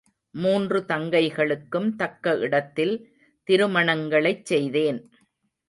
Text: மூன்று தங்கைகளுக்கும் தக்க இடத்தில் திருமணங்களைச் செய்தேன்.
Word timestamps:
மூன்று 0.35 0.79
தங்கைகளுக்கும் 0.87 1.89
தக்க 1.95 2.33
இடத்தில் 2.37 2.95
திருமணங்களைச் 3.47 4.45
செய்தேன். 4.45 4.99